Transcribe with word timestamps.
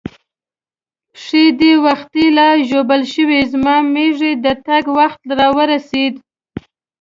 پښې 1.15 1.43
دې 1.59 1.73
وختي 1.85 2.25
لا 2.37 2.49
ژوبل 2.69 3.01
شوې، 3.13 3.41
زما 3.51 3.75
مېږي 3.93 4.31
د 4.45 4.47
تګ 4.65 4.83
وخت 4.97 5.21
را 5.39 5.47
ورسېد. 5.57 6.13